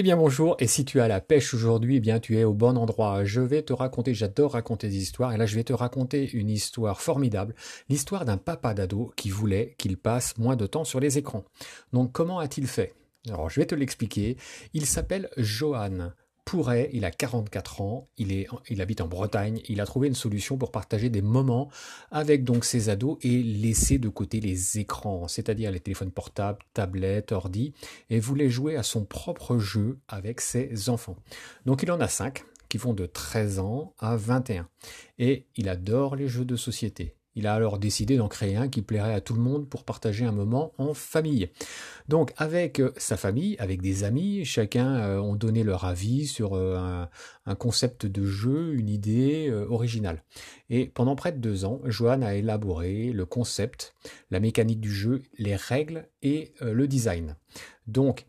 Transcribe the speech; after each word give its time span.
Eh 0.00 0.02
bien 0.04 0.16
bonjour, 0.16 0.54
et 0.60 0.68
si 0.68 0.84
tu 0.84 1.00
as 1.00 1.08
la 1.08 1.20
pêche 1.20 1.54
aujourd'hui, 1.54 1.96
eh 1.96 2.00
bien 2.00 2.20
tu 2.20 2.38
es 2.38 2.44
au 2.44 2.54
bon 2.54 2.78
endroit. 2.78 3.24
Je 3.24 3.40
vais 3.40 3.62
te 3.62 3.72
raconter, 3.72 4.14
j'adore 4.14 4.52
raconter 4.52 4.86
des 4.86 4.98
histoires, 4.98 5.32
et 5.32 5.36
là 5.36 5.44
je 5.44 5.56
vais 5.56 5.64
te 5.64 5.72
raconter 5.72 6.30
une 6.34 6.50
histoire 6.50 7.00
formidable, 7.00 7.56
l'histoire 7.88 8.24
d'un 8.24 8.36
papa 8.36 8.74
d'ado 8.74 9.12
qui 9.16 9.30
voulait 9.30 9.74
qu'il 9.76 9.96
passe 9.96 10.38
moins 10.38 10.54
de 10.54 10.68
temps 10.68 10.84
sur 10.84 11.00
les 11.00 11.18
écrans. 11.18 11.42
Donc 11.92 12.12
comment 12.12 12.38
a-t-il 12.38 12.68
fait? 12.68 12.94
Alors 13.26 13.50
je 13.50 13.58
vais 13.58 13.66
te 13.66 13.74
l'expliquer. 13.74 14.36
Il 14.72 14.86
s'appelle 14.86 15.30
Johan 15.36 16.12
pourrait, 16.48 16.88
il 16.94 17.04
a 17.04 17.10
44 17.10 17.82
ans, 17.82 18.08
il, 18.16 18.80
habite 18.80 19.02
en 19.02 19.06
Bretagne, 19.06 19.60
il 19.68 19.82
a 19.82 19.84
trouvé 19.84 20.08
une 20.08 20.14
solution 20.14 20.56
pour 20.56 20.72
partager 20.72 21.10
des 21.10 21.20
moments 21.20 21.68
avec 22.10 22.42
donc 22.42 22.64
ses 22.64 22.88
ados 22.88 23.18
et 23.20 23.42
laisser 23.42 23.98
de 23.98 24.08
côté 24.08 24.40
les 24.40 24.78
écrans, 24.78 25.28
c'est-à-dire 25.28 25.70
les 25.70 25.78
téléphones 25.78 26.10
portables, 26.10 26.60
tablettes, 26.72 27.32
ordi, 27.32 27.74
et 28.08 28.18
voulait 28.18 28.48
jouer 28.48 28.76
à 28.76 28.82
son 28.82 29.04
propre 29.04 29.58
jeu 29.58 29.98
avec 30.08 30.40
ses 30.40 30.88
enfants. 30.88 31.16
Donc 31.66 31.82
il 31.82 31.92
en 31.92 32.00
a 32.00 32.08
5 32.08 32.42
qui 32.70 32.78
vont 32.78 32.94
de 32.94 33.04
13 33.04 33.58
ans 33.58 33.92
à 33.98 34.16
21 34.16 34.66
et 35.18 35.44
il 35.54 35.68
adore 35.68 36.16
les 36.16 36.28
jeux 36.28 36.46
de 36.46 36.56
société. 36.56 37.17
Il 37.38 37.46
a 37.46 37.54
alors 37.54 37.78
décidé 37.78 38.16
d'en 38.16 38.26
créer 38.26 38.56
un 38.56 38.66
qui 38.66 38.82
plairait 38.82 39.14
à 39.14 39.20
tout 39.20 39.32
le 39.32 39.40
monde 39.40 39.68
pour 39.68 39.84
partager 39.84 40.24
un 40.24 40.32
moment 40.32 40.72
en 40.76 40.92
famille. 40.92 41.48
Donc 42.08 42.32
avec 42.36 42.80
euh, 42.80 42.92
sa 42.96 43.16
famille, 43.16 43.54
avec 43.60 43.80
des 43.80 44.02
amis, 44.02 44.44
chacun 44.44 44.96
euh, 44.96 45.20
ont 45.20 45.36
donné 45.36 45.62
leur 45.62 45.84
avis 45.84 46.26
sur 46.26 46.54
euh, 46.54 47.06
un, 47.46 47.54
concept 47.54 48.06
de 48.06 48.26
jeu, 48.26 48.74
une 48.74 48.88
idée 48.88 49.52
originale. 49.70 50.24
Et 50.68 50.86
pendant 50.88 51.14
près 51.14 51.30
de 51.30 51.38
deux 51.38 51.64
ans, 51.64 51.80
Johan 51.84 52.22
a 52.22 52.34
élaboré 52.34 53.12
le 53.12 53.24
concept, 53.24 53.94
la 54.32 54.40
mécanique 54.40 54.80
du 54.80 54.92
jeu, 54.92 55.22
les 55.38 55.54
règles 55.54 56.08
et 56.22 56.52
le 56.60 56.88
design. 56.88 57.36
Donc 57.86 58.26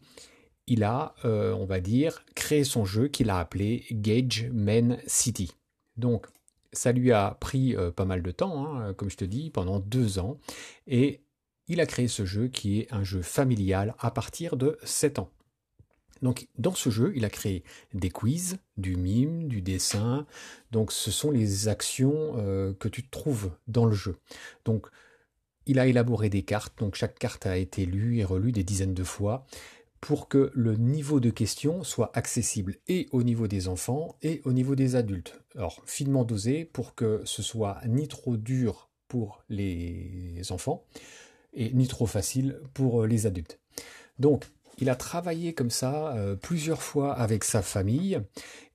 il 0.67 0.83
a, 0.83 1.15
on 1.23 1.65
va 1.65 1.79
dire, 1.79 2.23
créé 2.35 2.63
son 2.63 2.85
jeu 2.85 3.07
qu'il 3.07 3.29
a 3.29 3.39
appelé 3.39 3.85
Gage 3.91 4.49
Men 4.53 4.99
City. 5.05 5.51
Donc 5.97 6.27
ça 6.73 6.91
lui 6.91 7.11
a 7.11 7.37
pris 7.39 7.75
euh, 7.75 7.91
pas 7.91 8.05
mal 8.05 8.21
de 8.21 8.31
temps, 8.31 8.75
hein, 8.75 8.93
comme 8.93 9.09
je 9.09 9.17
te 9.17 9.25
dis, 9.25 9.49
pendant 9.49 9.79
deux 9.79 10.19
ans, 10.19 10.39
et 10.87 11.21
il 11.67 11.81
a 11.81 11.85
créé 11.85 12.07
ce 12.07 12.25
jeu 12.25 12.47
qui 12.47 12.79
est 12.79 12.93
un 12.93 13.03
jeu 13.03 13.21
familial 13.21 13.95
à 13.99 14.11
partir 14.11 14.57
de 14.57 14.77
7 14.83 15.19
ans. 15.19 15.29
Donc 16.21 16.47
dans 16.57 16.73
ce 16.73 16.89
jeu, 16.89 17.13
il 17.15 17.25
a 17.25 17.29
créé 17.29 17.63
des 17.93 18.09
quiz, 18.09 18.57
du 18.77 18.97
mime, 18.97 19.47
du 19.47 19.61
dessin. 19.61 20.25
Donc 20.71 20.91
ce 20.91 21.11
sont 21.11 21.31
les 21.31 21.67
actions 21.67 22.33
euh, 22.37 22.73
que 22.73 22.89
tu 22.89 23.07
trouves 23.07 23.51
dans 23.67 23.85
le 23.85 23.95
jeu. 23.95 24.17
Donc 24.65 24.87
il 25.65 25.79
a 25.79 25.87
élaboré 25.87 26.29
des 26.29 26.43
cartes. 26.43 26.77
Donc 26.79 26.95
chaque 26.95 27.17
carte 27.17 27.45
a 27.45 27.57
été 27.57 27.85
lue 27.85 28.17
et 28.17 28.25
relue 28.25 28.51
des 28.51 28.63
dizaines 28.63 28.93
de 28.93 29.03
fois 29.03 29.45
pour 30.01 30.27
que 30.27 30.51
le 30.53 30.75
niveau 30.75 31.19
de 31.19 31.29
question 31.29 31.83
soit 31.83 32.11
accessible 32.13 32.77
et 32.87 33.07
au 33.11 33.23
niveau 33.23 33.47
des 33.47 33.67
enfants 33.67 34.15
et 34.21 34.41
au 34.45 34.53
niveau 34.53 34.75
des 34.75 34.95
adultes. 34.95 35.41
Alors, 35.55 35.81
finement 35.85 36.23
dosé 36.23 36.65
pour 36.65 36.95
que 36.95 37.21
ce 37.25 37.41
soit 37.41 37.79
ni 37.87 38.07
trop 38.07 38.37
dur 38.37 38.89
pour 39.07 39.43
les 39.49 40.41
enfants 40.49 40.85
et 41.53 41.73
ni 41.73 41.87
trop 41.87 42.05
facile 42.05 42.59
pour 42.73 43.05
les 43.05 43.25
adultes. 43.25 43.59
Donc, 44.19 44.45
il 44.81 44.89
a 44.89 44.95
travaillé 44.95 45.53
comme 45.53 45.69
ça 45.69 46.15
euh, 46.15 46.35
plusieurs 46.35 46.81
fois 46.81 47.13
avec 47.13 47.43
sa 47.43 47.61
famille 47.61 48.19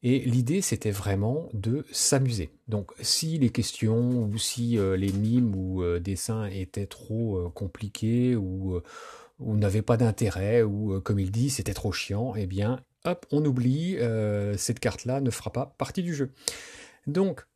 et 0.02 0.18
l'idée 0.18 0.60
c'était 0.60 0.90
vraiment 0.90 1.48
de 1.54 1.86
s'amuser. 1.92 2.50
Donc 2.68 2.92
si 3.00 3.38
les 3.38 3.48
questions 3.48 4.24
ou 4.24 4.36
si 4.36 4.78
euh, 4.78 4.96
les 4.96 5.12
mimes 5.12 5.54
ou 5.54 5.82
euh, 5.82 6.00
dessins 6.00 6.44
étaient 6.46 6.86
trop 6.86 7.50
compliqués 7.54 8.36
ou 8.36 8.80
ou 9.38 9.56
n'avait 9.56 9.82
pas 9.82 9.96
d'intérêt, 9.96 10.62
ou 10.62 10.94
euh, 10.94 11.00
comme 11.00 11.18
il 11.18 11.30
dit, 11.30 11.50
c'était 11.50 11.74
trop 11.74 11.92
chiant, 11.92 12.34
eh 12.36 12.46
bien, 12.46 12.80
hop, 13.04 13.26
on 13.32 13.44
oublie, 13.44 13.96
euh, 13.98 14.56
cette 14.56 14.80
carte-là 14.80 15.20
ne 15.20 15.30
fera 15.30 15.52
pas 15.52 15.74
partie 15.78 16.02
du 16.02 16.14
jeu. 16.14 16.32
Donc, 17.06 17.46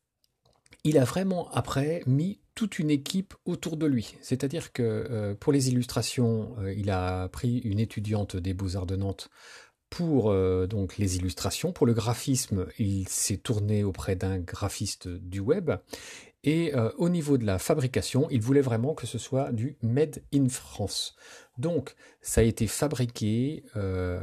il 0.84 0.98
a 0.98 1.04
vraiment 1.04 1.50
après 1.50 2.02
mis 2.06 2.40
toute 2.54 2.78
une 2.78 2.90
équipe 2.90 3.34
autour 3.44 3.76
de 3.76 3.86
lui. 3.86 4.16
C'est-à-dire 4.20 4.72
que 4.72 4.82
euh, 4.82 5.34
pour 5.34 5.52
les 5.52 5.68
illustrations, 5.68 6.56
il 6.76 6.90
a 6.90 7.28
pris 7.28 7.58
une 7.58 7.78
étudiante 7.78 8.36
des 8.36 8.54
Beaux-Arts 8.54 8.86
de 8.86 8.96
Nantes 8.96 9.28
pour 9.90 10.34
donc 10.66 10.98
les 10.98 11.16
illustrations. 11.16 11.72
Pour 11.72 11.86
le 11.86 11.94
graphisme, 11.94 12.66
il 12.78 13.08
s'est 13.08 13.38
tourné 13.38 13.84
auprès 13.84 14.16
d'un 14.16 14.38
graphiste 14.38 15.08
du 15.08 15.40
web. 15.40 15.70
Et 16.50 16.72
au 16.96 17.10
niveau 17.10 17.36
de 17.36 17.44
la 17.44 17.58
fabrication, 17.58 18.26
il 18.30 18.40
voulait 18.40 18.62
vraiment 18.62 18.94
que 18.94 19.06
ce 19.06 19.18
soit 19.18 19.52
du 19.52 19.76
Made 19.82 20.22
in 20.32 20.48
France. 20.48 21.14
Donc, 21.58 21.94
ça 22.22 22.40
a 22.40 22.44
été 22.44 22.66
fabriqué 22.66 23.64
euh, 23.76 24.18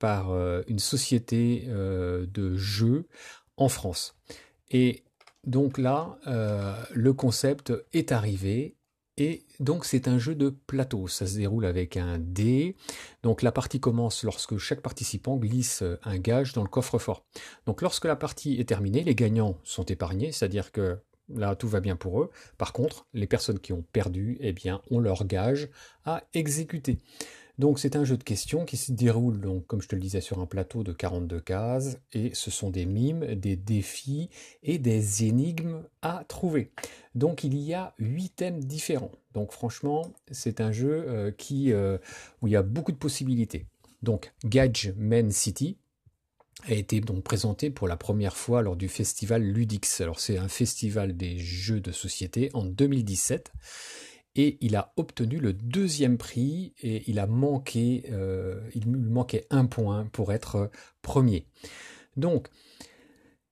par 0.00 0.32
euh, 0.32 0.62
une 0.66 0.80
société 0.80 1.66
euh, 1.68 2.26
de 2.26 2.56
jeux 2.56 3.06
en 3.56 3.68
France. 3.68 4.16
Et 4.72 5.04
donc 5.44 5.78
là, 5.78 6.18
le 6.92 7.12
concept 7.12 7.72
est 7.92 8.10
arrivé. 8.10 8.76
Et 9.16 9.44
donc 9.58 9.84
c'est 9.84 10.08
un 10.08 10.18
jeu 10.18 10.34
de 10.34 10.48
plateau, 10.48 11.06
ça 11.06 11.26
se 11.26 11.36
déroule 11.36 11.66
avec 11.66 11.96
un 11.96 12.18
dé. 12.18 12.74
Donc 13.22 13.42
la 13.42 13.52
partie 13.52 13.80
commence 13.80 14.24
lorsque 14.24 14.56
chaque 14.56 14.80
participant 14.80 15.36
glisse 15.36 15.84
un 16.04 16.18
gage 16.18 16.52
dans 16.52 16.62
le 16.62 16.68
coffre-fort. 16.68 17.24
Donc 17.66 17.82
lorsque 17.82 18.06
la 18.06 18.16
partie 18.16 18.58
est 18.58 18.68
terminée, 18.68 19.04
les 19.04 19.14
gagnants 19.14 19.58
sont 19.62 19.84
épargnés, 19.84 20.32
c'est-à-dire 20.32 20.72
que 20.72 20.98
Là, 21.34 21.54
tout 21.54 21.68
va 21.68 21.80
bien 21.80 21.96
pour 21.96 22.22
eux. 22.22 22.30
Par 22.58 22.72
contre, 22.72 23.06
les 23.14 23.26
personnes 23.26 23.58
qui 23.58 23.72
ont 23.72 23.84
perdu, 23.92 24.36
eh 24.40 24.52
bien, 24.52 24.82
ont 24.90 25.00
leur 25.00 25.24
gage 25.26 25.68
à 26.04 26.22
exécuter. 26.34 26.98
Donc 27.60 27.78
c'est 27.78 27.94
un 27.94 28.04
jeu 28.04 28.16
de 28.16 28.24
questions 28.24 28.64
qui 28.64 28.78
se 28.78 28.90
déroule, 28.90 29.38
comme 29.66 29.82
je 29.82 29.88
te 29.88 29.94
le 29.94 30.00
disais, 30.00 30.22
sur 30.22 30.38
un 30.38 30.46
plateau 30.46 30.82
de 30.82 30.94
42 30.94 31.40
cases, 31.40 31.98
et 32.14 32.30
ce 32.32 32.50
sont 32.50 32.70
des 32.70 32.86
mimes, 32.86 33.34
des 33.34 33.54
défis 33.54 34.30
et 34.62 34.78
des 34.78 35.24
énigmes 35.24 35.82
à 36.00 36.24
trouver. 36.26 36.72
Donc 37.14 37.44
il 37.44 37.54
y 37.54 37.74
a 37.74 37.92
huit 37.98 38.30
thèmes 38.30 38.64
différents. 38.64 39.12
Donc 39.34 39.52
franchement, 39.52 40.10
c'est 40.30 40.62
un 40.62 40.72
jeu 40.72 41.04
euh, 41.06 41.30
qui, 41.32 41.70
euh, 41.74 41.98
où 42.40 42.46
il 42.46 42.52
y 42.52 42.56
a 42.56 42.62
beaucoup 42.62 42.92
de 42.92 42.96
possibilités. 42.96 43.66
Donc 44.02 44.32
Gage 44.46 44.94
Men 44.96 45.30
City, 45.30 45.76
a 46.68 46.72
été 46.72 47.00
donc 47.00 47.22
présenté 47.22 47.70
pour 47.70 47.88
la 47.88 47.96
première 47.96 48.36
fois 48.36 48.62
lors 48.62 48.76
du 48.76 48.88
festival 48.88 49.42
Ludix. 49.42 50.00
Alors 50.00 50.20
c'est 50.20 50.38
un 50.38 50.48
festival 50.48 51.16
des 51.16 51.38
jeux 51.38 51.80
de 51.80 51.92
société 51.92 52.50
en 52.54 52.64
2017 52.64 53.52
et 54.36 54.58
il 54.60 54.76
a 54.76 54.92
obtenu 54.96 55.38
le 55.38 55.52
deuxième 55.52 56.18
prix 56.18 56.74
et 56.80 57.02
il 57.10 57.18
a 57.18 57.26
manqué, 57.26 58.04
euh, 58.10 58.60
il 58.74 58.88
manquait 58.88 59.46
un 59.50 59.66
point 59.66 60.06
pour 60.12 60.32
être 60.32 60.70
premier. 61.02 61.46
Donc 62.16 62.48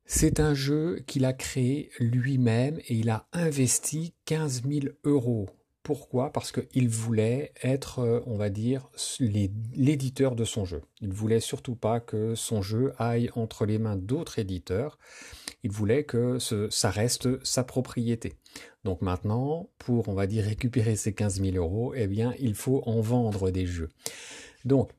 c'est 0.05 0.41
un 0.41 0.55
jeu 0.55 1.03
qu'il 1.07 1.25
a 1.25 1.33
créé 1.33 1.91
lui-même 1.99 2.79
et 2.89 2.95
il 2.95 3.11
a 3.11 3.29
investi 3.33 4.15
15 4.25 4.63
000 4.69 4.87
euros 5.05 5.51
pourquoi? 5.89 6.31
Parce 6.35 6.53
qu'il 6.53 6.91
voulait 6.91 7.51
être, 7.63 8.01
euh, 8.01 8.21
on 8.27 8.37
va 8.37 8.51
dire, 8.51 8.91
l'éditeur 9.19 10.37
de 10.37 10.45
son 10.45 10.67
jeu. 10.67 10.83
Il 11.01 11.15
voulait 11.15 11.41
surtout 11.41 11.77
pas 11.77 11.99
que 11.99 12.35
son 12.35 12.61
jeu 12.61 12.93
aille 12.99 13.31
entre 13.35 13.65
les 13.65 13.79
mains 13.79 13.97
d'autres 13.97 14.39
éditeurs. 14.39 14.99
Il 15.63 15.71
voulait 15.71 16.05
que 16.05 16.39
ça 16.39 16.91
reste 16.91 17.43
sa 17.43 17.65
propriété. 17.65 18.35
Donc 18.85 19.01
maintenant, 19.01 19.71
pour, 19.79 20.11
on 20.11 20.13
va 20.13 20.27
dire, 20.27 20.45
récupérer 20.45 20.95
ces 20.95 21.15
15 21.15 21.41
000 21.41 21.57
euros, 21.57 21.95
eh 21.97 22.07
bien, 22.07 22.35
il 22.39 22.55
faut 22.55 22.83
en 22.85 23.01
vendre 23.01 23.51
des 23.51 23.65
jeux. 23.65 23.89
Donc, 24.67 24.91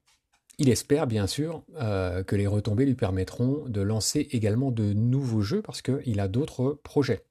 il 0.58 0.70
espère 0.70 1.06
bien 1.06 1.28
sûr 1.28 1.62
euh, 1.80 2.24
que 2.24 2.36
les 2.36 2.48
retombées 2.48 2.86
lui 2.86 2.96
permettront 2.96 3.64
de 3.68 3.82
lancer 3.82 4.28
également 4.32 4.72
de 4.72 4.92
nouveaux 4.94 5.42
jeux 5.42 5.62
parce 5.62 5.84
qu'il 5.84 6.20
a 6.20 6.28
d'autres 6.28 6.80
projets. 6.84 7.22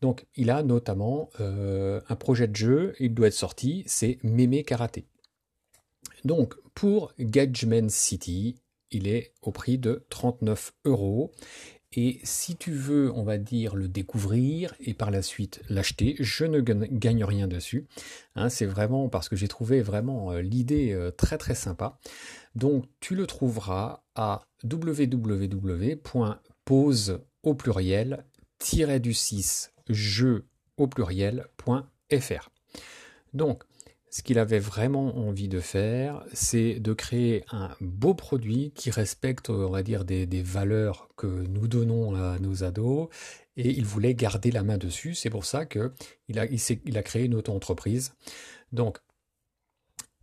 Donc 0.00 0.26
il 0.34 0.50
a 0.50 0.62
notamment 0.62 1.30
euh, 1.40 2.00
un 2.08 2.16
projet 2.16 2.48
de 2.48 2.56
jeu, 2.56 2.94
il 3.00 3.14
doit 3.14 3.28
être 3.28 3.32
sorti, 3.32 3.82
c'est 3.86 4.18
Mémé 4.22 4.62
Karaté. 4.62 5.06
Donc 6.24 6.54
pour 6.74 7.12
Gadgeman 7.18 7.88
City, 7.88 8.56
il 8.90 9.08
est 9.08 9.32
au 9.42 9.52
prix 9.52 9.78
de 9.78 10.04
39 10.10 10.74
euros. 10.84 11.32
Et 11.92 12.20
si 12.24 12.56
tu 12.56 12.72
veux, 12.72 13.10
on 13.14 13.22
va 13.22 13.38
dire, 13.38 13.74
le 13.74 13.88
découvrir 13.88 14.74
et 14.80 14.92
par 14.92 15.10
la 15.10 15.22
suite 15.22 15.62
l'acheter, 15.70 16.16
je 16.18 16.44
ne 16.44 16.60
gagne 16.60 17.24
rien 17.24 17.48
dessus. 17.48 17.86
Hein, 18.34 18.50
c'est 18.50 18.66
vraiment 18.66 19.08
parce 19.08 19.30
que 19.30 19.36
j'ai 19.36 19.48
trouvé 19.48 19.80
vraiment 19.80 20.32
euh, 20.32 20.42
l'idée 20.42 20.92
euh, 20.92 21.10
très 21.10 21.38
très 21.38 21.54
sympa. 21.54 21.98
Donc 22.54 22.84
tu 23.00 23.14
le 23.14 23.26
trouveras 23.26 24.02
à 24.14 24.42
www.pose 24.64 25.20
au 27.42 27.54
pluriel 27.54 28.26
du 29.00 29.14
6 29.14 29.75
jeu 29.88 30.46
au 30.76 30.86
pluriel.fr. 30.86 32.50
Donc, 33.34 33.64
ce 34.10 34.22
qu'il 34.22 34.38
avait 34.38 34.58
vraiment 34.58 35.18
envie 35.18 35.48
de 35.48 35.60
faire, 35.60 36.24
c'est 36.32 36.80
de 36.80 36.92
créer 36.94 37.44
un 37.50 37.70
beau 37.80 38.14
produit 38.14 38.72
qui 38.74 38.90
respecte, 38.90 39.50
on 39.50 39.68
va 39.68 39.82
dire, 39.82 40.04
des, 40.04 40.42
valeurs 40.42 41.08
que 41.16 41.26
nous 41.26 41.68
donnons 41.68 42.14
à 42.14 42.38
nos 42.38 42.64
ados, 42.64 43.08
et 43.56 43.68
il 43.68 43.84
voulait 43.84 44.14
garder 44.14 44.50
la 44.50 44.62
main 44.62 44.78
dessus. 44.78 45.14
C'est 45.14 45.30
pour 45.30 45.44
ça 45.44 45.66
qu'il 45.66 46.38
a, 46.38 46.46
il, 46.46 46.98
a 46.98 47.02
créé 47.02 47.24
une 47.24 47.34
auto-entreprise. 47.34 48.14
Donc, 48.72 48.98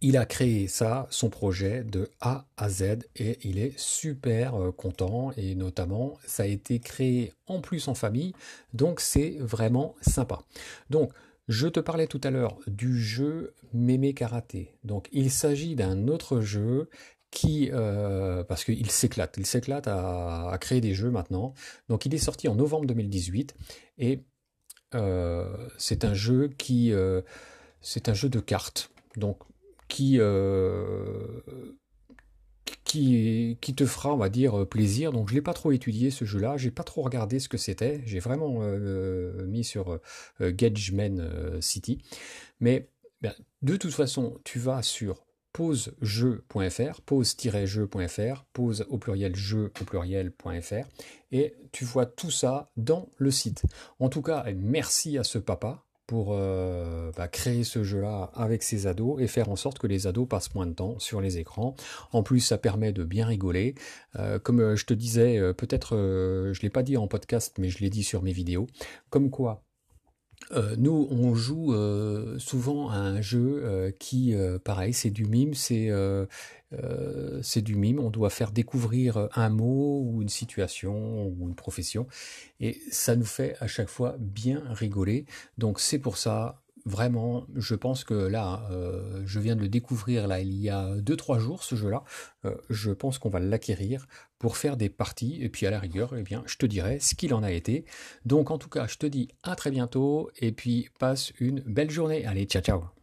il 0.03 0.17
a 0.17 0.25
créé 0.25 0.67
ça, 0.67 1.07
son 1.09 1.29
projet 1.29 1.85
de 1.85 2.09
A 2.19 2.45
à 2.57 2.69
Z 2.69 3.07
et 3.15 3.39
il 3.43 3.57
est 3.57 3.73
super 3.79 4.55
euh, 4.55 4.71
content 4.71 5.31
et 5.37 5.55
notamment 5.55 6.19
ça 6.27 6.43
a 6.43 6.45
été 6.45 6.79
créé 6.79 7.31
en 7.47 7.61
plus 7.61 7.87
en 7.87 7.95
famille 7.95 8.33
donc 8.73 8.99
c'est 8.99 9.37
vraiment 9.39 9.95
sympa. 10.01 10.41
Donc 10.89 11.11
je 11.47 11.67
te 11.67 11.79
parlais 11.79 12.07
tout 12.07 12.19
à 12.25 12.31
l'heure 12.31 12.59
du 12.67 12.99
jeu 12.99 13.53
Mémé 13.73 14.13
Karaté. 14.13 14.75
Donc 14.83 15.07
il 15.13 15.31
s'agit 15.31 15.75
d'un 15.75 16.09
autre 16.09 16.41
jeu 16.41 16.89
qui, 17.31 17.69
euh, 17.71 18.43
parce 18.43 18.65
qu'il 18.65 18.91
s'éclate, 18.91 19.35
il 19.37 19.45
s'éclate 19.45 19.87
à, 19.87 20.55
créer 20.59 20.81
des 20.81 20.93
jeux 20.93 21.11
maintenant. 21.11 21.53
Donc 21.87 22.05
il 22.05 22.13
est 22.13 22.19
sorti 22.19 22.49
en 22.49 22.55
novembre 22.55 22.87
2018 22.87 23.55
et 23.99 24.21
euh, 24.95 25.67
c'est 25.77 26.03
un 26.03 26.13
jeu 26.13 26.49
qui, 26.57 26.91
c'est 27.79 28.09
un 28.09 28.13
jeu 28.13 28.27
de 28.27 28.41
cartes. 28.41 28.89
Qui, 29.93 30.17
euh, 30.19 31.41
qui, 32.83 33.57
te 33.75 33.85
fera, 33.85 34.15
va 34.15 34.29
dire, 34.29 34.67
plaisir. 34.67 35.11
Donc 35.11 35.29
je 35.29 35.35
l'ai 35.35 35.41
pas 35.41 35.53
trop 35.53 35.71
étudié 35.71 36.09
ce 36.09 36.25
jeu-là, 36.25 36.57
j'ai 36.57 36.71
pas 36.71 36.83
trop 36.83 37.03
regardé 37.03 37.37
ce 37.39 37.47
que 37.47 37.57
c'était. 37.57 38.01
J'ai 38.05 38.19
vraiment 38.19 38.61
euh, 38.61 39.45
mis 39.45 39.63
sur 39.63 39.99
euh, 40.41 40.51
Gageman 40.51 41.61
City. 41.61 42.01
Mais 42.59 42.89
ben, 43.21 43.33
de 43.61 43.75
toute 43.75 43.93
façon, 43.93 44.39
tu 44.43 44.57
vas 44.57 44.81
sur 44.81 45.27
pausejeu.fr, 45.53 47.01
pause-jeu.fr, 47.01 48.45
pause 48.51 48.85
au 48.89 48.97
pluriel 48.97 49.35
jeu 49.35 49.71
au 49.79 49.83
pluriel.fr, 49.83 50.87
et 51.31 51.53
tu 51.71 51.85
vois 51.85 52.07
tout 52.07 52.31
ça 52.31 52.71
dans 52.77 53.09
le 53.17 53.29
site. 53.29 53.63
En 53.99 54.09
tout 54.09 54.23
cas, 54.23 54.43
merci 54.55 55.19
à 55.19 55.23
ce 55.23 55.37
papa 55.37 55.85
pour 56.07 56.33
euh, 56.33 57.11
bah, 57.15 57.27
créer 57.27 57.63
ce 57.63 57.83
jeu-là 57.83 58.31
avec 58.33 58.63
ses 58.63 58.87
ados 58.87 59.21
et 59.21 59.27
faire 59.27 59.49
en 59.49 59.55
sorte 59.55 59.79
que 59.79 59.87
les 59.87 60.07
ados 60.07 60.27
passent 60.27 60.53
moins 60.53 60.67
de 60.67 60.73
temps 60.73 60.99
sur 60.99 61.21
les 61.21 61.37
écrans. 61.37 61.75
En 62.11 62.23
plus, 62.23 62.39
ça 62.39 62.57
permet 62.57 62.91
de 62.91 63.03
bien 63.03 63.25
rigoler. 63.25 63.75
Euh, 64.17 64.39
comme 64.39 64.59
euh, 64.59 64.75
je 64.75 64.85
te 64.85 64.93
disais, 64.93 65.39
peut-être 65.53 65.95
je 66.53 66.61
l'ai 66.61 66.69
pas 66.69 66.83
dit 66.83 66.97
en 66.97 67.07
podcast, 67.07 67.55
mais 67.57 67.69
je 67.69 67.79
l'ai 67.79 67.89
dit 67.89 68.03
sur 68.03 68.21
mes 68.21 68.33
vidéos, 68.33 68.67
comme 69.09 69.29
quoi 69.29 69.63
euh, 70.51 70.75
nous, 70.77 71.07
on 71.11 71.35
joue 71.35 71.73
euh, 71.73 72.37
souvent 72.39 72.89
à 72.89 72.95
un 72.95 73.21
jeu 73.21 73.61
euh, 73.63 73.91
qui, 73.91 74.35
pareil, 74.63 74.93
c'est 74.93 75.09
du 75.09 75.25
mime, 75.25 75.53
c'est 75.53 75.91
c'est 77.43 77.61
du 77.61 77.75
mime. 77.75 77.99
On 77.99 78.09
doit 78.09 78.31
faire 78.31 78.51
découvrir 78.51 79.29
un 79.35 79.49
mot 79.49 80.01
ou 80.03 80.21
une 80.21 80.29
situation 80.29 81.27
ou 81.27 81.47
une 81.47 81.55
profession, 81.55 82.07
et 82.59 82.81
ça 82.91 83.15
nous 83.15 83.25
fait 83.25 83.55
à 83.59 83.67
chaque 83.67 83.89
fois 83.89 84.15
bien 84.19 84.63
rigoler. 84.71 85.25
Donc 85.57 85.79
c'est 85.79 85.99
pour 85.99 86.17
ça 86.17 86.62
vraiment, 86.85 87.45
je 87.55 87.75
pense 87.75 88.03
que 88.03 88.13
là, 88.13 88.67
euh, 88.71 89.21
je 89.25 89.39
viens 89.39 89.55
de 89.55 89.61
le 89.61 89.69
découvrir 89.69 90.27
là 90.27 90.41
il 90.41 90.53
y 90.53 90.69
a 90.69 90.95
2-3 90.97 91.39
jours 91.39 91.63
ce 91.63 91.75
jeu-là. 91.75 92.03
Euh, 92.45 92.55
je 92.69 92.91
pense 92.91 93.19
qu'on 93.19 93.29
va 93.29 93.39
l'acquérir 93.39 94.05
pour 94.39 94.57
faire 94.57 94.77
des 94.77 94.89
parties 94.89 95.41
et 95.41 95.49
puis 95.49 95.65
à 95.65 95.71
la 95.71 95.79
rigueur, 95.79 96.13
eh 96.17 96.23
bien, 96.23 96.43
je 96.45 96.57
te 96.57 96.65
dirai 96.65 96.99
ce 96.99 97.15
qu'il 97.15 97.33
en 97.33 97.43
a 97.43 97.51
été. 97.51 97.85
Donc 98.25 98.51
en 98.51 98.57
tout 98.57 98.69
cas, 98.69 98.87
je 98.87 98.97
te 98.97 99.05
dis 99.05 99.29
à 99.43 99.55
très 99.55 99.71
bientôt 99.71 100.29
et 100.37 100.51
puis 100.51 100.89
passe 100.99 101.31
une 101.39 101.61
belle 101.61 101.91
journée. 101.91 102.25
Allez, 102.25 102.45
ciao 102.45 102.61
ciao. 102.61 103.02